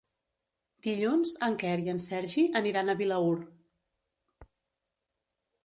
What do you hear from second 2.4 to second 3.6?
aniran a Vilaür.